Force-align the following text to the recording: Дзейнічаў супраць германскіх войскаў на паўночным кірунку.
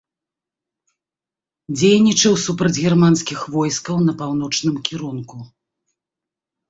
Дзейнічаў 1.75 2.33
супраць 2.45 2.73
германскіх 2.85 3.39
войскаў 3.57 3.95
на 4.09 4.13
паўночным 4.23 4.75
кірунку. 4.89 5.35